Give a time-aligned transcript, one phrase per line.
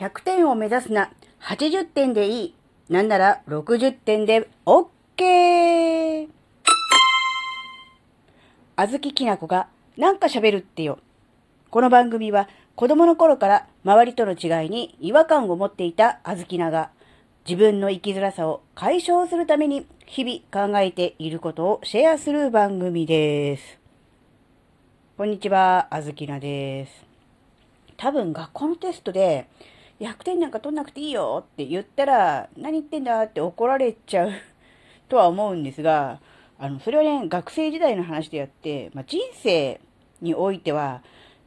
[0.00, 1.12] 100点を目指すな。
[1.40, 2.54] 80点でいい。
[2.88, 6.28] なんなら60点で OK!
[8.74, 10.98] あずききなこがなんか喋るってよ。
[11.70, 16.90] この番組は子供の頃から周りとの違いに違和感を持っていたあずきなが
[17.48, 23.78] 自分の生きづらさを解消するために日々考えていることをシェアする番組です。
[25.16, 27.06] こんにちは、あずきなです。
[27.96, 29.46] 多分学校のテストで
[30.00, 34.32] 100点なんか取んなくていいよって言ったら何言ってんだって怒られちゃう
[35.08, 36.20] とは思うんですが、
[36.58, 39.80] あの、それはね、学生時代の話であって、まあ、人生
[40.20, 41.02] においては、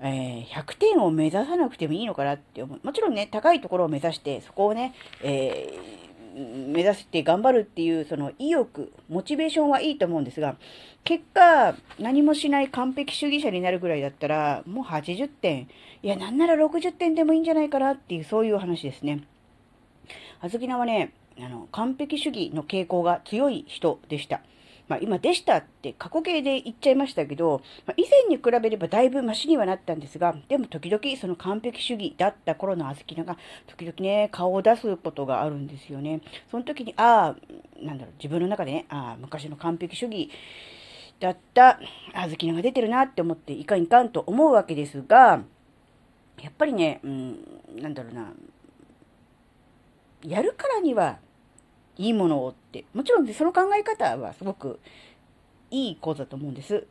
[0.00, 2.80] えー、100点を目指さなくてもいいのかなって思う。
[2.82, 10.56] もちろんね、高いところを目指して、そこをね、えー、目指して頑張るっていう、その意欲、モチベーションはいいと思うんですが、
[11.04, 15.68] 結果、何もしない完璧主義者になるぐらいだったら、もう80点、
[16.02, 19.24] いや、なんなら60点でもいいんじゃないかなっていう、そういう話ですね。
[20.40, 24.40] あずきなはね、あの、完璧主義の傾向が強い人でした。
[24.88, 36.20] まあ、今でしたって過去形で言っちゃいましたけど、まあ、以前に比べればだいぶマシにはなったんですが、でも時々その完璧主義だった頃のあずきなが、時々ね、顔を出すことがあるんですよね。
[36.50, 40.30] その時に、ああ、なんだろう、自分の中でね、ああ、昔の完璧主義
[41.20, 41.78] だった
[42.14, 45.42] あずきなが出てるなって思って、いかんいかんと思うわけですが、
[46.40, 47.38] やっぱりね、うん、
[47.80, 48.32] なんだろうな、
[50.24, 51.18] やるからには
[51.98, 54.80] いいものをって、もちろんその考え方はすごく
[55.70, 56.86] いい子だと思うんです。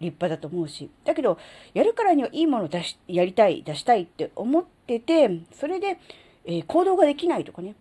[0.00, 0.90] 立派だと思うし。
[1.04, 1.38] だけど、
[1.74, 5.98] やるからにはいいものを出し、やりたい、出したいって思ってて、それで、
[6.44, 7.76] えー、行動ができないとかね。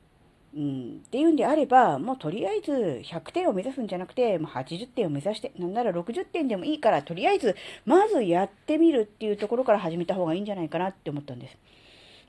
[0.53, 7.55] うん、っていうんであれば、もうとりあえず100点を目指すんじゃなくて、もう80点を目指して、なんなら60点でもいいから、とりあえず、
[7.85, 11.57] まずやってみるっていうところから始めた方がいいんじゃないかなって思ったんです。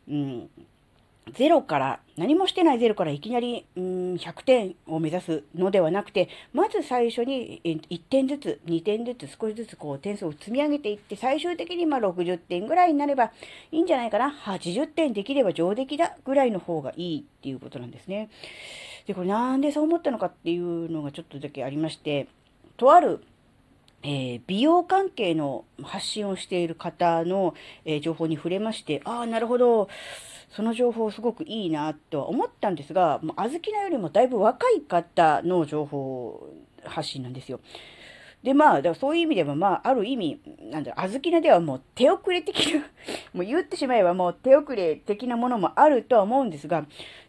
[0.08, 0.50] うん。
[1.31, 13.32] ゼロから、何もしてないゼロからいきなり、うん、100点を目指すのではなくて、まず最初に1点ずつ、2点ずつ、少しずつこう点数を積み上げていって、最終的にま60点ぐらいになれば
[13.71, 14.31] いいんじゃないかな。
[14.31, 18.28] 80点できれば上出来だぐらいの方がいいっていうことなんですね。
[19.06, 22.27] で、これなんでそう思ったのかっていうのがちょっとだけありまして、
[22.77, 23.25] とある
[24.02, 27.54] えー、美容関係の発信をしている方の、
[27.84, 29.88] えー、情報に触れまして、ああ、なるほど、
[30.50, 36.52] その情報すごくいいなとは思ったんですが、もう小豆菜よりもだいぶ若い方の情報
[36.84, 37.60] 発信なんですよ。
[38.42, 40.40] で、まあ、だからそういう意味では、まあ、ある意味、
[40.70, 42.80] なんだろう、小豆菜ではもう手遅れ的な
[43.32, 46.84] もう言ってしまえばもう手遅れ的なものもあるとは思うんですが、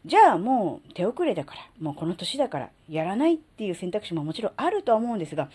[0.05, 5.49] じゃあもう手遅れだから、もうこの年だからやらないっていう選択肢ももちろんあるとは思うんですが、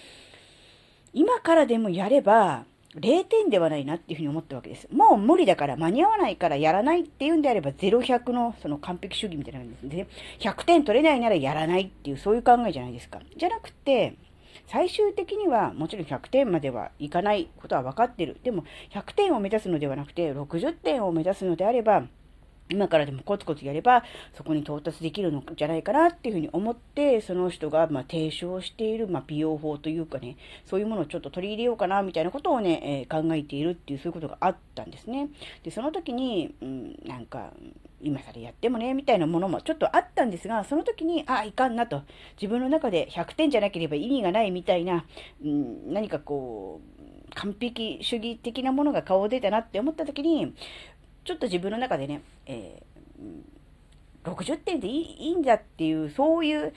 [1.18, 2.64] 今からでもやれば、
[2.94, 4.86] 0点ではないなっていうふうに思ったわけです。
[4.92, 10.06] もう無理だから間に合わないからやらないっていうんであれば0、100のその完璧主義みたいな感じですね。
[10.38, 13.18] 100点取れないならやらないっていうそういう考えじゃないですか。
[13.36, 14.14] じゃなくて、
[14.68, 18.36] 最終的にはもちろん100点まではいかないことは分かってる。
[18.44, 18.62] でも
[18.92, 22.04] 100点を目指すのではなくて60点を目指すのであれば、
[22.70, 30.36] 今からでもコツコツやれば、そこに到達できるのじゃないかなっていうふうに思って、その人が、ま提唱している、まあ美容法というかね、
[30.66, 35.28] そういうものをちょっと取り入れようかな、みたいなことをね、えー、考えているっていう、そういうことがあったんですね。
[35.62, 37.52] で、その時に、うん、なんか、
[38.00, 42.02] 今更やってもね、みたいなものもちょっとあったんですが、その時に、ああ、いかんなと。
[42.40, 45.04] 自分の中で100点じゃなければ意味がないみたいな、
[45.44, 50.54] うん、何かこう、完璧主義的なものが顔を出たなって思った時に、
[51.28, 56.72] ちょっと自分の中でね、えー、60点でいいいいんだっていう、そういう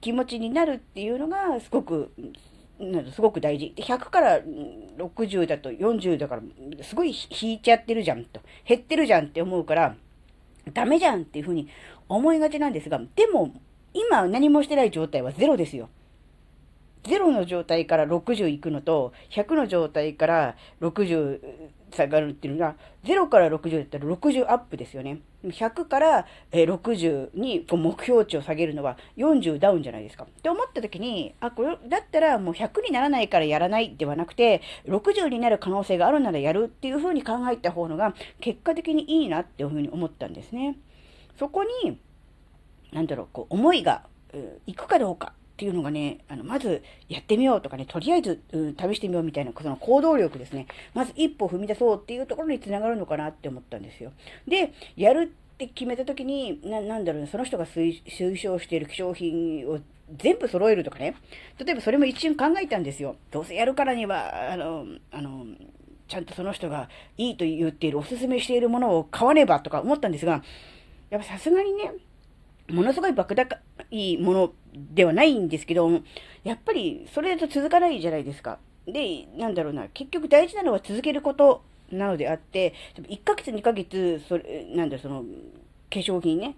[0.00, 2.10] 気持ちになるっていうのがすごく、
[3.14, 3.72] すごく大事。
[3.76, 6.42] で、100から60だと40だから、
[6.82, 8.40] すごい引いちゃってるじゃんと。
[8.64, 9.94] 減ってるじゃんって思うから、
[10.74, 11.68] ダメじゃんっていうふうに
[12.08, 13.54] 思いがちなんですが、でも、
[13.94, 15.88] 今何もしてない状態はゼロですよ。
[17.04, 21.40] 0の状態から60いくのと、100の状態から60
[21.90, 25.20] 下がるっていうのが、0から60だったら60アップですよね。
[25.44, 30.24] 100から60にこう目標値を下げるのは40ダウンじゃないですか。
[30.24, 40.76] って思った時に、あ、これ、だったらもう100にならないからやらないではなくて、60になる可能性があるならやるっていうふうに考えた方のが、結果的にいいなっていうふうに思ったんですね。
[41.38, 41.98] そこに、
[42.92, 44.04] なんだろう、こう、思いが、
[44.66, 50.66] いくかどうかっていうのがね、あの、まずやってみようとかね、とりあえず、うん、試してみようみたいな、その行動力ですね。
[50.92, 54.12] まず一歩踏み出そうっていうところにつながるのかなって思ったんですよ。
[54.46, 58.02] で、やるって決めた時に、な、なんだろうね、その人が推
[58.36, 59.80] 奨している化粧品を
[60.18, 61.16] 全部揃えるとかね。
[61.58, 63.16] 例えばそれも一瞬考えたんですよ。
[63.30, 65.46] どうせやるからには、あの、あの、
[66.06, 70.42] ちゃんとその人がいいと言っている、おすすめしているものを買わねばとか思ったんですが、
[71.08, 71.92] やっぱさすがにね、
[72.70, 73.46] ものすごい莫大
[73.90, 75.90] いものではないんですけど、
[76.44, 78.58] やっぱりそれだと続かないじゃないですか。
[78.86, 85.24] で、なんだろうな、結局大事なのは続けることなのであって、1ヶ月2ヶ月、それ、なんだその、
[85.90, 86.56] 化粧品ね、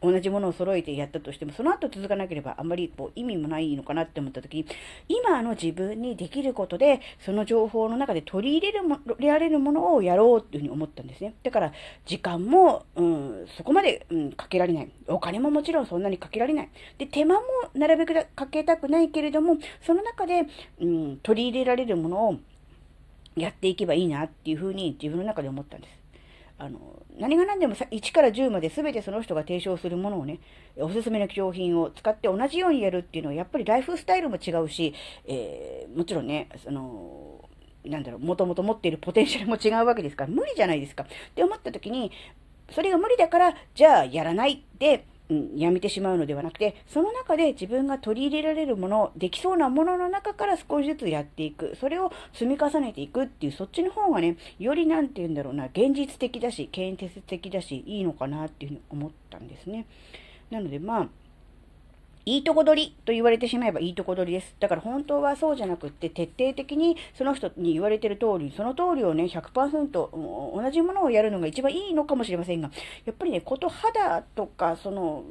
[0.00, 4.66] 同じものを揃えてやったとしても、その後続かなければあんまりこう意味もないのかなって思った時に、
[5.08, 11.34] 今の自分にできることで、その情報の中で取り入れるも、られるものをやろうっていうふうに思ったんですね。
[11.42, 11.72] だから、
[12.06, 14.90] 時間も、うん、そこまで、うん、かけられない。
[15.08, 16.68] お金ももちろんそんなにかけられない。
[16.98, 17.42] で、手間も
[17.74, 20.46] なるべくかけたくないけれども、その中で、
[20.80, 22.36] うん、取り入れられるものを
[23.36, 25.97] やっていけばいいなっていうふうに自分の中で思ったんです。
[26.58, 30.40] あの、何が何でも1から10まで全てその人が提唱するものをね、
[30.76, 34.92] おすすめの貴重品を使って同じようにやるっていうのは、やっぱりライフスタイルも違うし、
[35.24, 37.48] えー、もちろんね、その、
[37.84, 41.04] なんだろう、もともと持っているポテンシャルも違うわけですから、無理じゃないですか。
[41.04, 42.10] って思った時に、
[42.70, 51.76] それが無理だから、じゃあやらないで、うん、やめてしまうのではなくて、その中で自分が取り入れられるもの、できそうなものの中から少しずつやっていく。
[51.76, 59.86] それを積み重ねていくっていう、そっちの方がね、よりなんて言うんだろうな、現実的だし、建設的だし、いいのかなっていうふうに思ったんですね。
[60.50, 61.08] なのでまあ、
[62.28, 64.54] いいとこ取りと言われてしまえばいいとこ取りです。
[64.60, 72.70] だから本当はそうじゃなくって、徹底的にその人に言われてる通り、その通りをね、100%同じものをやるのが一番いいのかもしれませんが、
[73.06, 75.24] やっぱりね、こと肌とか、その、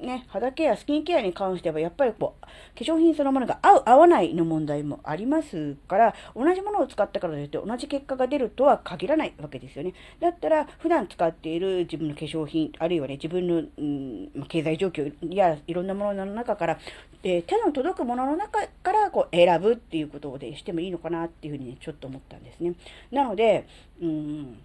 [0.00, 2.48] ね、肌ケア、スキンケアに関しては、やっぱりこう、化
[2.84, 9.94] 粧品そのものが合う、合わないの問題もありますから、同じものを使ったからといって同じ結果が出るとは限らないわけですよね。
[10.20, 16.78] だったら、普段使っている自分の化粧品、あるいはね、自分の、うん、経済状況やいろんなものの中から、
[17.22, 22.74] えー、手の届くものの中からこう選ぶっていうことでしてもいいのかなっていうふうにね、ちょっと思ったんですね。
[23.10, 23.66] なので、
[24.00, 24.58] うん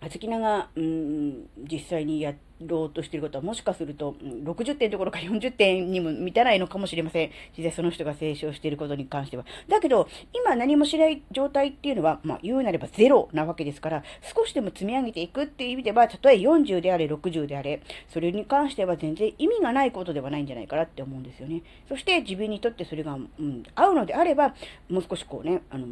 [0.00, 7.30] あずきなが、うん、実際にやってろうとしていることはもしかすると、60点どころか40点にも満たないのかもしれません。
[7.56, 9.44] 実際その人が成長していることに関しては。
[9.68, 14.02] だけど、今何もしない状態っていうのは、まあ言うなればゼロなわけですから、
[14.34, 21.62] 少しでも積み上げていくっていう意味では、たとえ40であれ、60であれ、それに関しては全然意味がないことではないんじゃないかなって思うんですよね。
[21.88, 24.54] そして自分にとってそれが、うん、合うのであれば、
[24.88, 25.86] もう少しこうね、あの、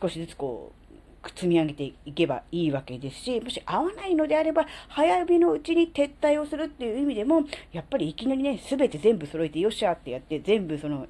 [0.00, 0.81] 少しずつこう、
[1.30, 11.06] 積み上げていけばいいわけですし、もし合わないのであれば、早めのうちに撤退をするっていう意味でも、やっぱりいきなりね、すべて全部揃えてよっしゃってやって、全部その、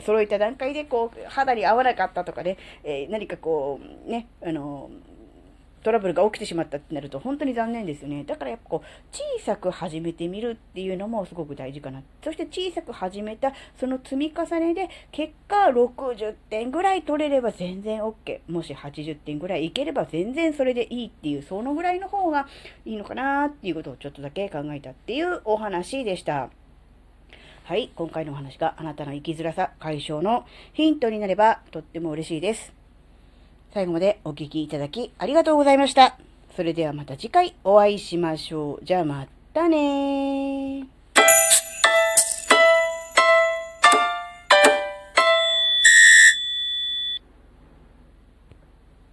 [0.00, 4.90] 揃えた段階でこう、肌に合わなかったとかね、えー、何かこう、ね、あの
[5.82, 8.24] トラブルが起きてしまったってなると本当に残念ですよね。
[8.24, 12.02] だからやっぱこう、小さく始めてみるっていうのもすごく大事かな。
[12.22, 18.40] そして小さく始めたその積み重ねで結果60点ぐらい取れれば全然 OK。
[18.48, 22.46] もし80点ぐらいいければ全然それでいいっていう、そのぐらいの方が
[22.84, 26.50] いいのかなっていうことをちょっとだけ考えたっていうお話でした。
[27.64, 32.81] はい、今回のお話があなたの生きづらさ解消のヒントになればとっても嬉しいです。
[33.72, 36.18] 最後までお聴きいただきありがとうございました。
[36.54, 38.84] それではまた次回お会いしましょう。
[38.84, 40.86] じゃあまたね